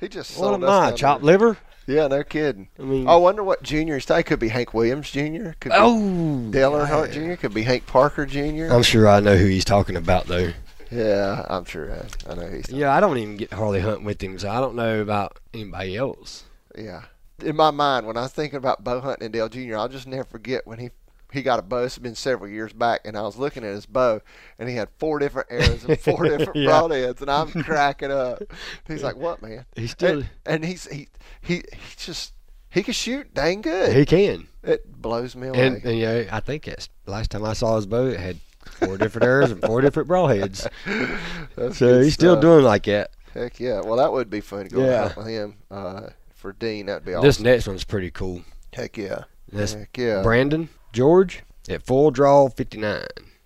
[0.00, 1.32] he just what sold am us I, down chopped there.
[1.32, 1.58] liver?
[1.86, 2.68] Yeah, no kidding.
[2.78, 4.06] I mean, I wonder what juniors.
[4.06, 5.52] They could be Hank Williams Jr.
[5.58, 7.34] Could be oh, Dale Earnhardt yeah.
[7.34, 7.40] Jr.
[7.40, 8.72] Could be Hank Parker Jr.
[8.72, 10.52] I'm sure I know who he's talking about, though.
[10.90, 12.70] yeah, I'm sure I, I know he's.
[12.70, 15.38] Yeah, I don't even get Harley hardly hunt with him, so I don't know about
[15.52, 16.44] anybody else.
[16.76, 17.04] Yeah.
[17.42, 20.06] In my mind, when I was thinking about bow hunting and Dale Jr., I'll just
[20.06, 20.90] never forget when he
[21.32, 21.84] he got a bow.
[21.84, 24.20] It's been several years back, and I was looking at his bow,
[24.58, 26.70] and he had four different arrows and four different Yeah.
[26.70, 28.42] broadheads, and I'm cracking up.
[28.88, 31.08] He's like, "What, man?" He's still, And, and he's he
[31.40, 31.62] he he
[31.96, 32.32] just
[32.70, 33.96] he can shoot dang good.
[33.96, 34.46] he can.
[34.62, 35.66] it blows me away.
[35.66, 38.38] And, and you know, I think it's last time I saw his bow, it had
[38.64, 40.66] four different arrows and four different broadheads.
[41.56, 43.10] That's So he's still doing like that.
[43.34, 43.80] Heck yeah!
[43.80, 45.04] Well, that would be fun to go Yeah.
[45.04, 45.56] out with him.
[45.70, 47.26] Uh, for Dean, that'd be awesome.
[47.28, 48.42] This next one's pretty cool.
[48.72, 49.24] Heck yeah!
[49.52, 50.22] That's Heck yeah!
[50.22, 53.02] Brandon George at Full Draw 59.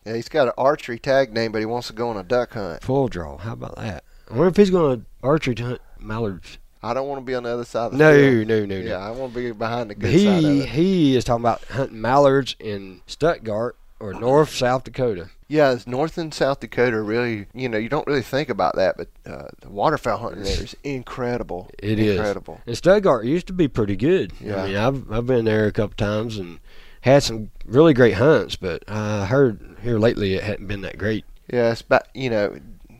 [0.06, 2.52] Yeah, he's got an archery tag name, but he wants to go on a duck
[2.54, 2.82] hunt.
[2.82, 3.38] Full Draw.
[3.38, 4.04] How about that?
[4.30, 6.58] I wonder if he's going to archery to hunt mallards.
[6.82, 8.48] I don't want to be on the other side of the No, field.
[8.48, 8.86] no, no, no.
[8.90, 10.68] Yeah, I want to be behind the good side of he it.
[10.68, 15.30] he is talking about hunting mallards in Stuttgart or North South Dakota.
[15.48, 19.08] Yeah, North and South Dakota really, you know, you don't really think about that, but
[19.24, 21.70] uh, the waterfowl hunting there is incredible.
[21.78, 22.16] It is.
[22.16, 22.60] incredible.
[22.66, 24.32] And Stuttgart used to be pretty good.
[24.40, 24.62] Yeah.
[24.62, 26.60] I mean, I've I've been there a couple times and
[27.04, 31.24] had some really great hunts, but I heard here lately it hadn't been that great.
[31.52, 32.58] Yeah, but you know,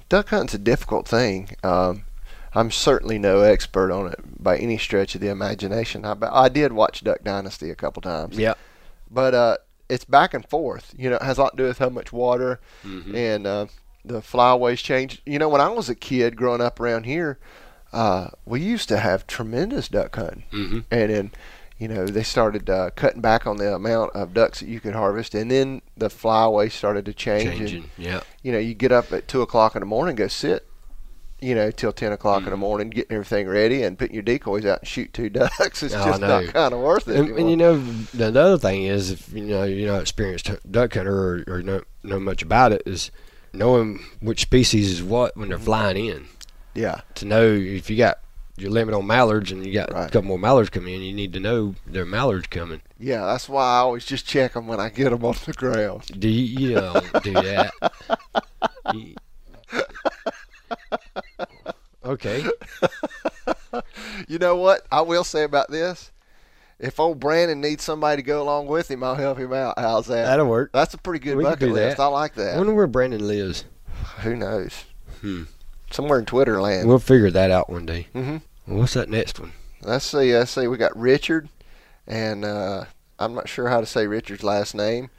[0.08, 1.50] duck hunting's a difficult thing.
[1.62, 2.04] Um,
[2.54, 6.04] I'm certainly no expert on it by any stretch of the imagination.
[6.04, 8.36] I, I did watch Duck Dynasty a couple times.
[8.38, 8.56] Yep.
[9.10, 9.56] but uh,
[9.88, 10.94] it's back and forth.
[10.96, 13.14] You know, it has a lot to do with how much water Mm-hmm.
[13.16, 13.66] and uh,
[14.04, 15.20] the flyways change.
[15.26, 17.38] You know, when I was a kid growing up around here,
[17.92, 20.78] uh, we used to have tremendous duck hunting, Mm-hmm.
[20.90, 21.30] and then
[21.78, 24.94] you know they started uh, cutting back on the amount of ducks that you could
[24.94, 27.72] harvest, and then the flyways started to change.
[27.72, 28.20] And, Yeah.
[28.42, 30.66] you know, you get up at two o'clock in the morning, go sit.
[31.40, 32.50] You know, till ten o'clock in Mm-hmm.
[32.52, 35.82] the morning, getting everything ready and putting your decoys out and shoot two ducks.
[35.82, 37.16] It's Oh, just not kind of worth it.
[37.16, 40.94] And, and you know, the other thing is, if you know you're not experienced duck
[40.94, 43.10] hunter or, or know know much about it, is
[43.52, 45.64] knowing which species is what when they're Mm-hmm.
[45.66, 46.26] flying in.
[46.74, 48.20] yeah, To know if you got
[48.56, 51.32] your limit on mallards and you got a couple more mallards coming in, you need
[51.32, 52.80] to know there are mallards coming.
[52.98, 56.04] Yeah, that's why I always just check them when I get them on the ground.
[56.18, 57.72] Do you, you don't do that?
[58.94, 59.14] You-
[62.04, 62.44] okay.
[64.28, 66.12] You know what I will say about this?
[66.78, 69.78] If old Brandon needs somebody to go along with him, I'll help him out.
[69.78, 70.24] How's that?
[70.26, 70.70] That'll work.
[70.72, 71.96] That's a pretty good We bucket list.
[71.96, 72.02] that.
[72.02, 72.54] I like that.
[72.54, 73.64] I wonder where Brandon lives.
[74.20, 74.84] Who knows?
[75.20, 75.44] Hmm.
[75.94, 76.88] Somewhere in Twitter land.
[76.88, 78.09] We'll figure that out one day.
[78.12, 78.42] Mhm.
[78.66, 79.52] Well, what's that next one?
[79.80, 80.35] Let's see.
[80.37, 80.66] Let's see.
[80.66, 81.48] We got Richard,
[82.04, 82.87] and uh,
[83.20, 85.11] I'm not sure how to say Richard's last name,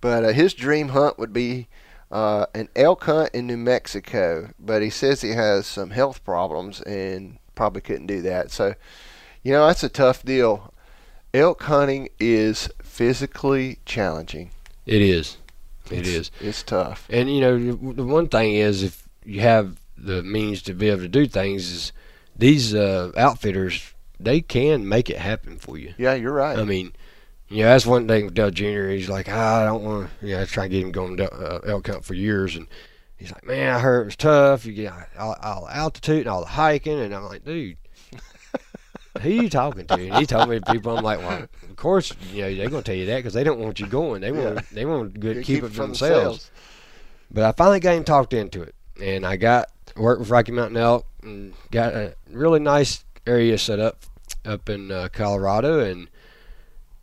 [0.00, 1.66] but uh, his dream hunt would be
[2.12, 4.50] uh, an elk hunt in New Mexico.
[4.60, 8.52] But he says he has some health problems and probably couldn't do that.
[8.52, 8.74] So,
[9.42, 10.72] You know, that's a tough deal.
[11.34, 14.52] Elk hunting is physically challenging.
[14.86, 15.38] It is.
[15.90, 16.30] It it's, is.
[16.40, 17.08] It's tough.
[17.10, 17.58] And you know,
[17.94, 21.70] the one thing is if you have the means to be able to do things,
[21.70, 21.92] is
[22.36, 25.94] these uh, outfitters they can make it happen for you.
[25.96, 26.58] Yeah, you're right.
[26.58, 26.92] I mean,
[27.48, 28.88] you know, that's one thing with Dale Jr.
[28.90, 30.26] He's like, ah, I don't want to.
[30.26, 32.66] You know, I try to get him going to uh, elk hunt for years, and
[33.16, 34.66] he's like, man, I heard it was tough.
[34.66, 37.76] You get all, all the altitude and all the hiking, and I'm like, dude.
[39.22, 39.94] Who you talking to?
[39.94, 40.96] And he told me people.
[40.96, 43.58] I'm like, well, of course, you know they're gonna tell you that because they don't
[43.58, 44.20] want you going.
[44.20, 44.62] They want Yeah.
[44.72, 46.48] they want to You keep, it for for themselves.
[46.48, 46.50] themselves.
[47.30, 50.76] But I finally got him talked into it, and I got worked with Rocky Mountain
[50.76, 54.04] Elk and got a really nice area set up
[54.44, 56.08] up in uh, Colorado, and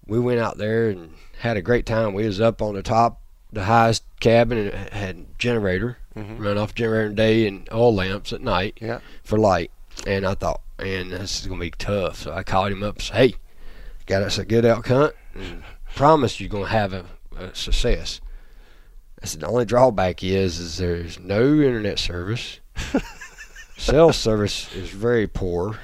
[0.06, 2.14] we went out there and had a great time.
[2.14, 3.22] We was up on the top,
[3.52, 6.40] the highest cabin, and had generator Mhm.
[6.40, 9.00] run off generator day and oil lamps at night Yeah.
[9.24, 9.70] for light.
[10.08, 12.24] And I thought, man, this is gonna be tough.
[12.24, 13.36] So I called him up and said, hey,
[14.08, 15.62] got us a good elk hunt, and
[15.96, 17.06] promise you're gonna have a,
[17.38, 18.20] a success.
[19.22, 22.60] I said the only drawback is is there's no internet service.
[23.78, 25.80] Cell service is very poor,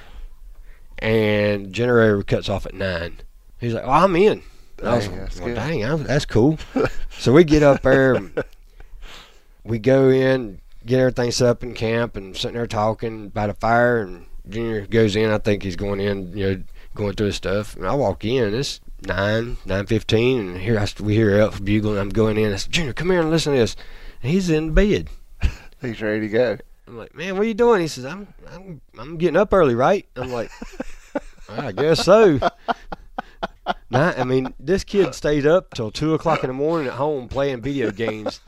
[1.00, 3.18] and generator cuts off at nine.
[3.60, 4.44] He's like, "Oh, I'm in."
[4.80, 6.58] And I was Dang, that's well, dang, I'm, that's cool.
[7.18, 8.20] so we get up there,
[9.64, 13.54] we go in, get everything set up in camp, and sitting there talking by the
[13.54, 14.02] fire.
[14.02, 15.32] And Junior goes in.
[15.32, 17.76] I think he's going in, you know, going through his stuff.
[17.76, 18.54] And I walk in.
[18.54, 21.98] It's nine, nine fifteen, and here I, we hear elk bugling.
[21.98, 22.54] I'm going in.
[22.54, 23.76] I said, Junior, come here and listen to this.
[24.22, 25.10] And he's in bed.
[25.82, 26.58] He's ready to go.
[26.88, 27.82] I'm like, man, what are you doing?
[27.82, 30.08] He says, I'm, I'm, I'm getting up early, right?
[30.16, 30.50] I'm like,
[31.50, 32.40] I guess so.
[33.90, 37.28] Nah, I mean, this kid stays up till two o'clock in the morning at home
[37.28, 38.42] playing video games,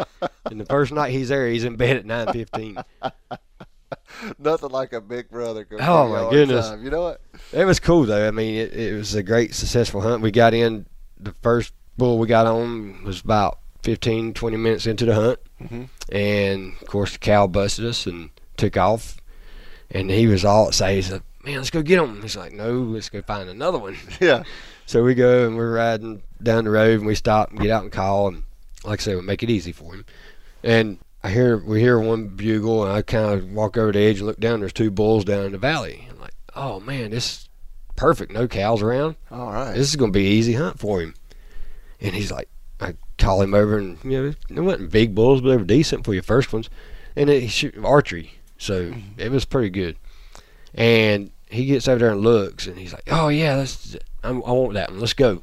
[0.46, 2.78] and the first night he's there, he's in bed at nine fifteen.
[4.40, 5.66] Nothing like a big brother.
[5.80, 6.72] Oh, my goodness.
[6.82, 7.22] You know what?
[7.54, 8.28] It was cool though.
[8.28, 10.22] I mean, it, it was a great successful hunt.
[10.22, 10.86] We got in.
[11.20, 15.88] The first bull we got on was about 15, 20 minutes into the hunt, Mhm.
[16.12, 19.18] and of course the cow busted us and took off.
[19.90, 20.96] And he was all excited.
[20.96, 23.96] He's like, "Man, let's go get him." He's like, "No, let's go find another one."
[24.20, 24.44] Yeah.
[24.86, 27.84] So we go and we're riding down the road and we stop and get out
[27.84, 28.44] and call and
[28.84, 30.06] like I say, we make it easy for him.
[30.64, 34.20] And I hear we hear one bugle and I kind of walk over the edge
[34.20, 34.60] and look down.
[34.60, 36.08] There's two bulls down in the valley.
[36.08, 37.50] I'm like, oh man, this is
[37.96, 38.32] perfect.
[38.32, 39.16] No cows around.
[39.32, 39.74] All right.
[39.74, 41.16] This is gonna be an easy hunt for him.
[42.00, 42.48] And he's like,
[42.80, 46.06] I call him over and you know they wasn't big bulls, but they were decent
[46.06, 46.70] for your first ones.
[47.16, 49.20] And he shoot archery, so mm-hmm.
[49.20, 49.98] it was pretty good.
[50.76, 53.98] And he gets over there and looks, and he's like, "Oh yeah, let's.
[54.24, 55.00] I'm, I want that one.
[55.00, 55.42] Let's go."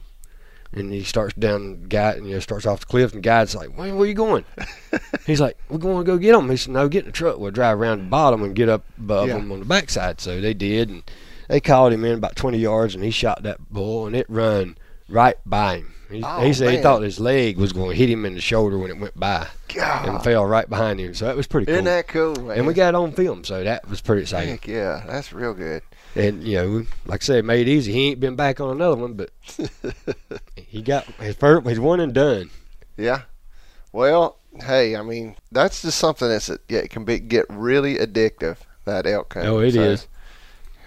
[0.75, 3.55] And he starts down, guy, and you know, starts off the cliff, and the guide's
[3.55, 4.45] like, "Where, where you going?"
[5.27, 7.39] he's like, "We're going to go get them." He said, "No, get in the truck.
[7.39, 9.35] We'll drive around the bottom and get up above Yeah.
[9.35, 11.03] them on the backside." So they did, and
[11.49, 14.79] they called him in about 20 yards, and he shot that bull, and it run
[15.11, 15.93] right by him.
[16.11, 18.41] He, Oh, he said he thought his leg was going to hit him in the
[18.41, 21.13] shoulder when it went by, and fell right behind him.
[21.15, 21.75] So that was pretty cool.
[21.75, 22.59] Isn't that cool, man?
[22.59, 24.51] and we got it on film, so that was pretty exciting.
[24.51, 25.83] Heck yeah, that's real good.
[26.15, 27.93] And you know, like I said, made it easy.
[27.93, 29.31] He ain't been back on another one, but
[30.83, 32.51] he got his first, his one and done.
[32.97, 33.23] Yeah.
[33.93, 38.57] Well, hey, I mean, that's just something that's yeah, it can be get really addictive.
[38.85, 39.37] That elk.
[39.37, 40.09] Oh, it So, is.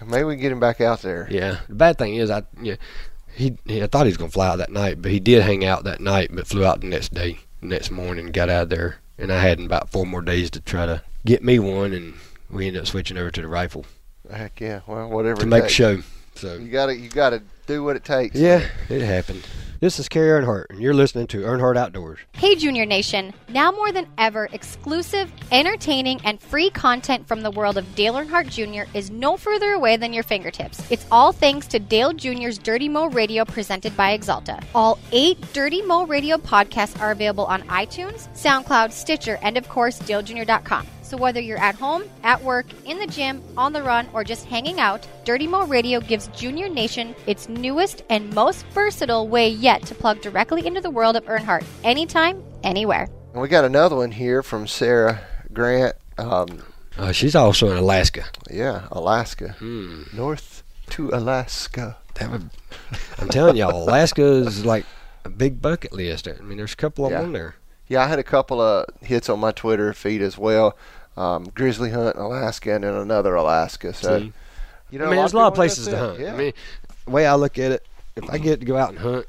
[0.06, 1.26] Maybe we can get him back out there.
[1.30, 1.60] Yeah.
[1.68, 2.76] The bad thing is, I yeah,
[3.34, 5.64] he, he I thought he was gonna fly out that night, but he did hang
[5.64, 8.96] out that night, but flew out the next day, next morning, got out of there,
[9.16, 12.14] and I had about four more days to try to get me one, and
[12.50, 13.86] we ended up switching over to the rifle
[14.30, 14.80] Heck yeah.
[14.86, 15.40] Well, whatever.
[15.40, 15.72] to make a takes.
[15.74, 16.02] show.
[16.34, 18.34] So You gotta, you gotta do what it takes.
[18.36, 19.46] yeah, it happened.
[19.78, 22.18] This is Kerry Earnhardt, and you're listening to Earnhardt Outdoors.
[22.32, 23.34] Hey, Junior Nation.
[23.50, 28.48] Now more than ever, exclusive, entertaining, and free content from the world of Dale Earnhardt
[28.48, 28.90] Jr.
[28.96, 30.90] is no further away than your fingertips.
[30.90, 34.64] It's all thanks to Dale Jr.'s Dirty Mo Radio presented by Axalta.
[34.74, 39.98] All eight Dirty Mo Radio podcasts are available on iTunes, SoundCloud, Stitcher, and of course,
[39.98, 40.86] DaleJr.com.
[41.06, 44.44] So whether you're at home, at work, in the gym, on the run, or just
[44.46, 49.82] hanging out, Dirty Mo Radio gives Junior Nation its newest and most versatile way yet
[49.86, 53.06] to plug directly into the world of Earnhardt anytime, anywhere.
[53.34, 55.20] And we got another one here from Sarah
[55.52, 55.94] Grant.
[56.18, 56.64] Um,
[56.98, 58.24] Uh, she's also in Alaska.
[58.50, 60.02] yeah, Alaska, Hmm.
[60.12, 61.98] north to Alaska.
[62.14, 62.50] That would,
[63.18, 64.84] I'm telling y'all, Alaska is like
[65.24, 66.26] a big bucket list.
[66.26, 67.18] I mean, there's a couple of Yeah.
[67.18, 67.54] them on there.
[67.88, 70.76] Yeah, I had a couple of hits on my Twitter feed as well.
[71.16, 73.94] Um, grizzly hunt in Alaska and then another Alaska.
[73.94, 74.32] So, See?
[74.90, 76.20] you know, I mean, there's a lot of places to hunt.
[76.20, 76.34] Yeah.
[76.34, 76.52] I mean,
[77.06, 79.26] the way I look at it, if I get to go out and hunt,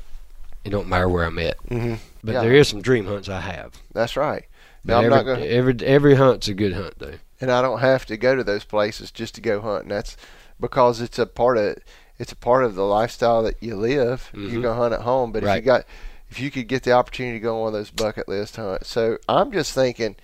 [0.65, 1.57] it don't matter where I'm at.
[1.69, 2.41] hmm But Yeah.
[2.41, 3.73] there is some dream hunts I have.
[3.93, 4.45] that's right.
[4.83, 7.13] Now, I'm every, not gonna, every every hunt's a good hunt though.
[7.41, 9.83] and I don't have to go to those places just to go hunt.
[9.83, 10.15] And that's
[10.59, 11.77] because it's a part of
[12.19, 14.29] it's a part of the lifestyle that you live.
[14.33, 14.51] Mhm.
[14.51, 15.85] You're gonna hunt at home, but if you got
[16.29, 18.89] if you could get the opportunity to go on one of those bucket list hunts.
[18.89, 20.15] So I'm just thinking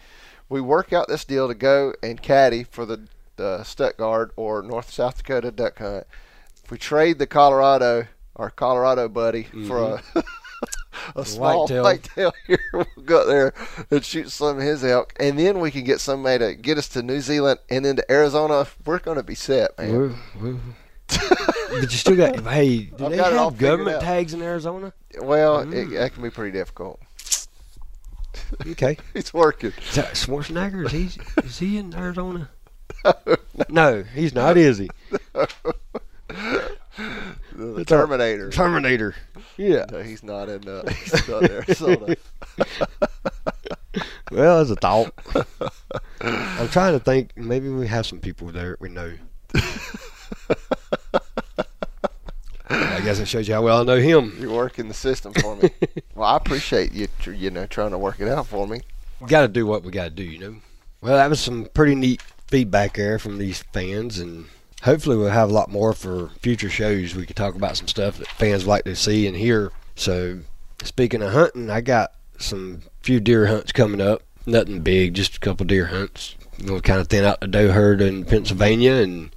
[0.50, 4.92] we work out this deal to go and caddy for the, the Stuttgart or North
[4.92, 6.06] South Dakota duck hunt.
[6.63, 10.20] If we trade the Colorado, our Colorado buddy, for a mm-hmm.
[11.16, 11.84] a small whitetail.
[11.84, 13.54] whitetail here, we'll go up there
[13.92, 16.88] and shoot some of his elk, and then we can get somebody to get us
[16.89, 18.68] to New Zealand and then to Arizona.
[18.86, 19.98] We're going to be set, man.
[19.98, 20.60] We're- we're-
[21.81, 22.39] but you still got.
[22.53, 24.93] Hey, do I've they got have government tags in Arizona?
[25.19, 25.91] Well, it, Mm.
[25.99, 26.99] that can be pretty difficult.
[28.67, 28.97] Okay.
[29.13, 29.73] He's working.
[29.89, 30.86] Is that Schwarzenegger?
[30.86, 32.49] Is he is he in Arizona?
[33.69, 34.57] No, he's not.
[34.57, 34.89] Is he?
[35.33, 35.47] The
[37.55, 38.49] It's a- Terminator.
[38.49, 39.15] Terminator.
[39.57, 39.86] Yeah.
[39.91, 40.67] No, he's not in.
[40.67, 42.15] Uh, he's not in Arizona.
[44.31, 45.13] Well, as a thought.
[46.21, 47.38] I'm trying to think.
[47.38, 49.13] Maybe we have some people there we know.
[52.69, 54.38] I guess it shows you how well I know him.
[54.39, 55.69] You're working the system for me.
[56.15, 57.08] well, I appreciate you.
[57.26, 58.82] You know, trying to work it out for me.
[59.19, 60.56] We got to do what we got to do, you know.
[61.02, 64.45] Well, that was some pretty neat feedback there from these fans, and
[64.84, 67.15] hopefully we'll have a lot more for future shows.
[67.15, 69.71] We could talk about some stuff that fans like to see and hear.
[69.95, 70.39] So,
[70.84, 74.23] speaking of hunting, I got some few deer hunts coming up.
[74.45, 76.36] Nothing big, just a couple deer hunts.
[76.63, 79.36] We'll kind of thin out the doe herd in Pennsylvania, and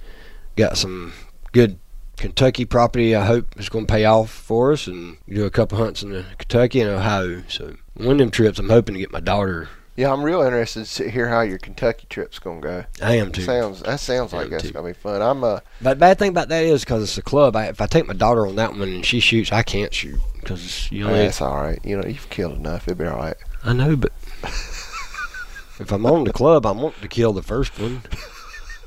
[0.55, 1.13] got some
[1.51, 1.79] good
[2.17, 3.15] Kentucky property.
[3.15, 6.25] I hope is going to pay off for us, and do a couple hunts in
[6.37, 7.43] Kentucky and Ohio.
[7.47, 10.85] So, one of them trips, I'm hoping to get my daughter Yeah, I'm real interested
[10.85, 12.85] to hear how your Kentucky trip's gonna go.
[13.01, 13.41] I am too.
[13.41, 14.71] Sounds that sounds like that's too.
[14.71, 15.21] gonna be fun.
[15.21, 17.55] I'm uh But the bad thing about that is because it's a club.
[17.55, 20.19] I, if I take my daughter on that one and she shoots, I can't shoot
[20.39, 21.13] because you know.
[21.13, 21.79] that's all right.
[21.83, 22.87] You know, you've killed enough.
[22.87, 23.37] It'll be all right.
[23.63, 24.11] I know, but
[24.43, 28.03] if I'm on the club, I want to kill the first one.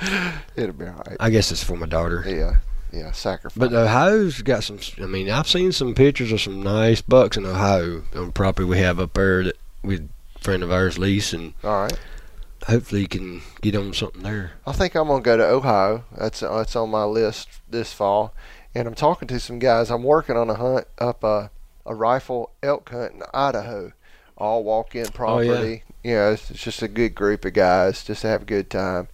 [0.56, 1.16] It'll be all right.
[1.20, 2.24] I guess it's for my daughter.
[2.26, 2.56] Yeah,
[2.92, 3.12] yeah.
[3.12, 3.56] Sacrifice.
[3.56, 4.78] But Ohio's got some.
[4.98, 8.78] I mean, I've seen some pictures of some nice bucks in Ohio on property we
[8.78, 11.98] have up there that with a friend of ours lease, and all right.
[12.66, 14.52] hopefully you can get on something there.
[14.66, 16.04] I think I'm gonna go to Ohio.
[16.16, 18.34] That's uh, that's on my list this fall,
[18.74, 19.90] and I'm talking to some guys.
[19.90, 21.50] I'm working on a hunt up a
[21.86, 23.92] a rifle elk hunt in Idaho,
[24.36, 25.84] all walk-in oh, property.
[26.02, 26.30] yeah.
[26.30, 29.08] it's, it's just a good group of guys just to have a good time.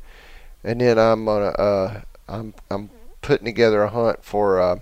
[0.65, 4.79] And then I'm gonna uh, I'm I'm putting together a hunt for uh,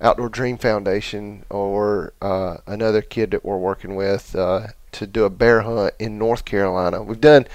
[0.00, 5.30] Outdoor Dream Foundation or uh, another kid that we're working with uh, to do a
[5.30, 7.02] bear hunt in North Carolina.
[7.02, 7.46] We've done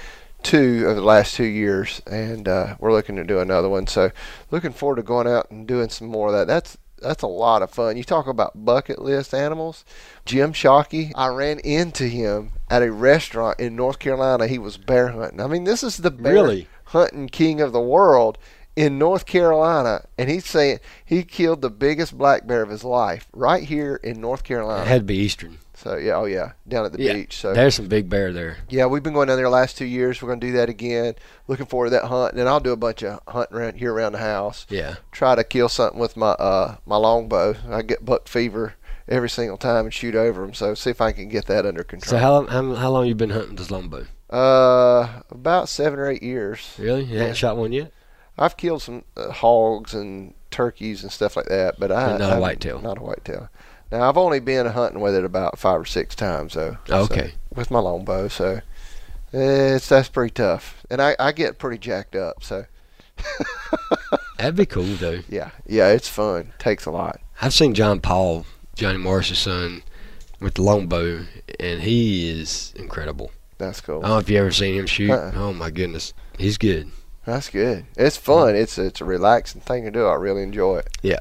[0.42, 3.86] two of the last two years, and uh, we're looking to do another one.
[3.86, 4.10] So,
[4.50, 6.46] looking forward to going out and doing some more of that.
[6.46, 7.96] That's that's a lot of fun.
[7.96, 9.84] You talk about bucket list animals.
[10.24, 14.46] Jim Shockey, I ran into him at a restaurant in North Carolina.
[14.48, 15.40] He was bear hunting.
[15.40, 16.68] I mean, this is the bear Really?
[16.88, 18.38] Hunting king of the world
[18.76, 23.26] in North Carolina, and he's saying he killed the biggest black bear of his life
[23.32, 24.84] right here in North It Carolina.
[24.84, 25.58] had to be Eastern.
[25.74, 27.36] So yeah, oh yeah, down at the Yeah, beach.
[27.36, 28.58] So There's some big bear there.
[28.68, 30.20] yeah, we've been going down there the last two years.
[30.22, 31.14] We're going to do that again.
[31.48, 34.12] Looking forward to that hunt, and I'll do a bunch of hunting around here around
[34.12, 34.66] the house.
[34.68, 34.96] Yeah.
[35.12, 37.56] Try to kill something with my uh my longbow.
[37.70, 38.74] I get buck fever
[39.08, 40.54] every single time and shoot over them.
[40.54, 42.10] So see if I can get that under control.
[42.10, 44.06] So how long how, how long you been hunting this longbow?
[44.30, 46.74] uh, about seven or eight years.
[46.78, 47.04] Really?
[47.04, 47.20] You Yeah.
[47.20, 47.92] haven't shot one yet?
[48.36, 52.30] I've killed some uh, hogs and turkeys and stuff like that, but I But not
[52.32, 52.80] a I'm whitetail.
[52.80, 53.48] Not a whitetail.
[53.90, 56.76] Now I've only been hunting with it about five or six times though.
[56.90, 57.32] Oh, so- okay.
[57.54, 58.60] with my longbow, so
[59.32, 62.42] it's that's pretty tough, and I I get pretty jacked up.
[62.44, 62.66] So
[64.38, 65.20] That'd be cool though.
[65.28, 66.52] yeah, yeah, it's fun.
[66.58, 67.20] Takes a lot.
[67.42, 68.46] I've seen John Paul,
[68.78, 69.82] Johnny Morris's son,
[70.40, 71.26] with the longbow,
[71.58, 73.32] and he is incredible.
[73.58, 73.98] That's cool.
[73.98, 75.10] I don't know if you ever seen him shoot.
[75.10, 75.32] Uh-uh.
[75.34, 76.88] Oh my goodness, he's good.
[77.26, 77.86] That's good.
[77.96, 78.54] It's fun.
[78.54, 80.06] It's it's a relaxing thing to do.
[80.06, 80.88] I really enjoy it.
[81.02, 81.18] Yeah.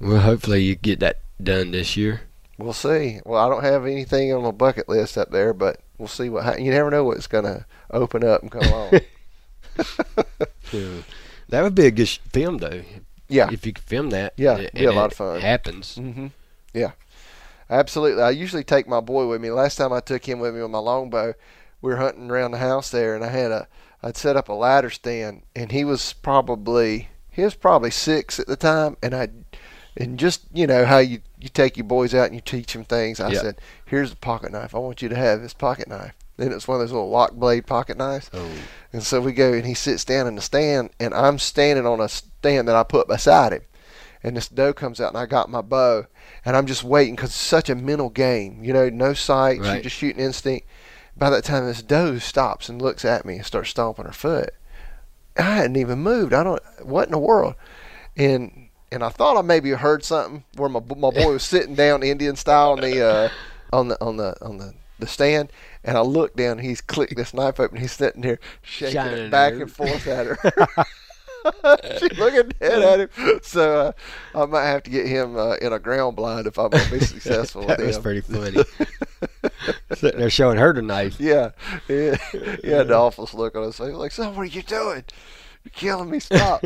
[0.00, 2.22] Well, hopefully you get that done this year.
[2.58, 3.20] We'll see.
[3.24, 6.60] Well, I don't have anything on my bucket list up there, but we'll see what.
[6.60, 8.90] You never know what's gonna open up and come along.
[10.72, 11.02] Yeah.
[11.50, 12.82] That would be a good film though.
[13.28, 14.34] yeah, If you could film that.
[14.36, 15.40] Yeah, it'd be a lot of fun.
[15.40, 15.94] Happens.
[15.94, 16.26] hmm
[16.74, 16.92] Yeah,
[17.70, 18.22] absolutely.
[18.22, 19.50] I usually take my boy with me.
[19.50, 21.34] Last time I took him with me on my longbow,
[21.80, 23.68] we were hunting around the house there, and I had a
[24.02, 28.46] I'd set up a ladder stand, and he was probably he was probably six at
[28.46, 29.28] the time, and I
[29.96, 32.84] and just you know how you you take your boys out and you teach them
[32.84, 33.20] things.
[33.20, 33.40] I Yeah.
[33.40, 34.74] said, "Here's the pocket knife.
[34.74, 37.32] I want you to have this pocket knife." Then it's one of those little lock
[37.32, 38.30] blade pocket knives.
[38.32, 38.48] Oh.
[38.92, 42.00] And so we go, and he sits down in the stand, and I'm standing on
[42.00, 43.62] a stand that I put beside him.
[44.22, 46.06] And this doe comes out, and I got my bow,
[46.44, 48.64] and I'm just waiting because it's such a mental game.
[48.64, 50.66] You know, no sights, you're just shooting instinct.
[51.16, 54.50] By that time, this doe stops and looks at me and starts stomping her foot.
[55.36, 56.32] I hadn't even moved.
[56.32, 56.62] I don't.
[56.82, 57.54] What in the world?
[58.16, 62.02] and and I thought I maybe heard something where my my boy was sitting down
[62.02, 63.28] Indian style on the uh,
[63.72, 65.52] on the on the on the the stand,
[65.84, 66.58] and I looked down.
[66.58, 67.78] He's clicked this knife open.
[67.78, 69.62] He's sitting there shaking Shining it back it.
[69.62, 70.84] and forth at her.
[71.98, 73.40] She's looking dead at him.
[73.42, 73.94] So
[74.34, 76.90] uh, I might have to get him uh, in a ground blind if I'm gonna
[76.90, 78.02] be successful that with was him.
[78.02, 78.64] pretty funny.
[79.94, 81.18] Sitting there showing her the knife.
[81.20, 81.50] Yeah,
[81.88, 82.16] yeah.
[82.62, 83.92] He had the awful look on his face.
[83.92, 85.04] Like, son, what are you doing?
[85.64, 86.20] You're killing me.
[86.20, 86.64] Stop.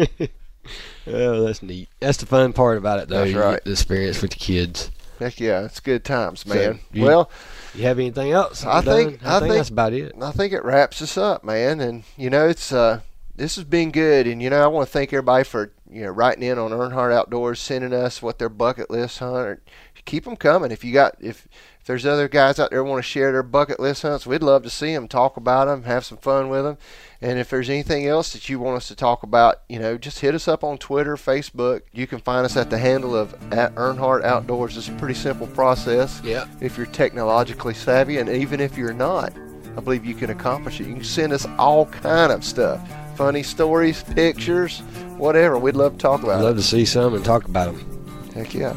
[1.06, 1.88] Oh, that's neat.
[2.00, 3.24] That's the fun part about it, though.
[3.24, 3.64] That's right.
[3.64, 4.90] the experience with the kids.
[5.18, 6.80] Heck yeah, it's good times, man.
[6.92, 7.30] you- well,
[7.74, 8.64] You have anything else?
[8.64, 10.12] I think- I, I think think- that's about it.
[10.20, 11.80] I think it wraps us up, man.
[11.80, 13.00] And you know, it's uh,
[13.36, 14.26] this has been good.
[14.26, 17.12] And you know, I want to thank everybody for you know writing in on Earnhardt
[17.14, 19.60] Outdoors, sending us what their bucket list hunt.
[20.04, 20.72] Keep them coming.
[20.72, 21.46] If you got if
[21.80, 24.62] if there's other guys out there want to share their bucket list hunts, we'd love
[24.64, 26.76] to see them, talk about them, have some fun with them.
[27.20, 30.20] And if there's anything else that you want us to talk about, you know, just
[30.20, 31.82] hit us up on Twitter, Facebook.
[31.92, 34.76] You can find us at the handle of at Earnhardt Outdoors.
[34.76, 36.46] It's a pretty simple process Yeah.
[36.60, 39.32] if you're technologically savvy, and even if you're not,
[39.76, 40.86] I believe you can accomplish it.
[40.88, 42.80] You can send us all kind of stuff,
[43.16, 44.80] funny stories, pictures,
[45.16, 45.58] whatever.
[45.58, 48.30] We'd love to talk I'd about love to see some and talk about them.
[48.34, 48.76] Heck yeah.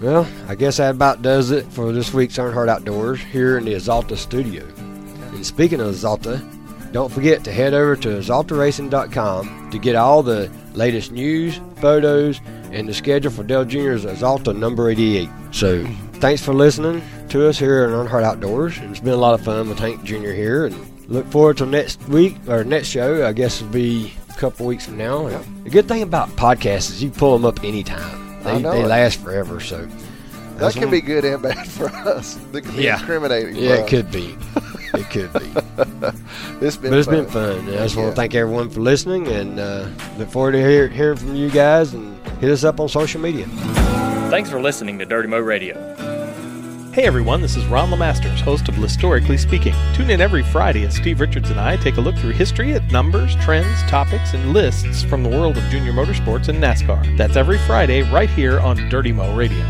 [0.00, 3.74] Well, I guess that about does it for this week's Earnhardt Outdoors here in the
[3.74, 4.64] Axalta studio.
[5.34, 6.40] And speaking of Axalta,
[6.92, 12.40] don't forget to head over to axaltaracing.com to get all the latest news, photos,
[12.72, 15.28] and the schedule for Dale Jr.'s Axalta number 88.
[15.52, 18.78] So, thanks for listening to us here at Earnhardt Outdoors.
[18.78, 20.32] It's been a lot of fun with Hank Jr.
[20.32, 20.66] here.
[20.66, 24.64] And look forward to next week, or next show, I guess it'll be a couple
[24.66, 25.26] weeks from now.
[25.26, 28.38] And the good thing about podcasts is you pull them up anytime.
[28.46, 29.86] I They, know they last forever, so
[30.56, 32.36] That can one- be good and bad for us.
[32.52, 32.98] That can be Yeah.
[32.98, 33.56] incriminating.
[33.56, 34.36] Yeah, for it could be.
[34.92, 35.38] It could be.
[36.02, 36.14] us.
[36.60, 37.14] It's been But it's fun.
[37.22, 37.68] been fun.
[37.68, 39.86] I just want to thank everyone for listening and uh,
[40.18, 43.46] look forward to hear, hearing from you guys and hit us up on social media.
[44.30, 45.76] Thanks for listening to Dirty Mo Radio.
[46.92, 49.74] Hey everyone, this is Ron Lemasters, host of Historically Speaking.
[49.94, 52.90] Tune in every Friday as Steve Richards and I take a look through history at
[52.90, 57.16] numbers, trends, topics, and lists from the world of junior motorsports and NASCAR.
[57.16, 59.64] That's every Friday right here on Dirty Mo Radio.